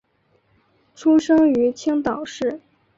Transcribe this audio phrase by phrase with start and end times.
[0.95, 2.59] 出生于青岛市。